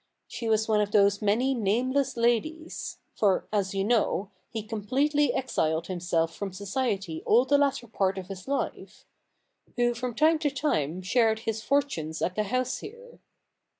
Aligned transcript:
She 0.27 0.49
was 0.49 0.67
one 0.67 0.81
of 0.81 0.91
those 0.93 1.21
many 1.21 1.53
nameless 1.53 2.17
ladies— 2.17 2.97
for, 3.15 3.47
as 3.53 3.75
you 3.75 3.83
know, 3.83 4.31
he 4.49 4.63
completely 4.63 5.31
exiled 5.31 5.85
himself 5.85 6.33
from 6.33 6.53
society 6.53 7.21
all 7.23 7.45
the 7.45 7.59
latter 7.59 7.85
part 7.85 8.17
of 8.17 8.27
his 8.27 8.47
life— 8.47 9.05
who 9.77 9.93
from 9.93 10.15
time 10.15 10.39
to 10.39 10.49
time 10.49 11.03
shared 11.03 11.41
his 11.41 11.61
for 11.61 11.83
tunes 11.83 12.19
at 12.23 12.33
the 12.35 12.45
house 12.45 12.79
here. 12.79 13.19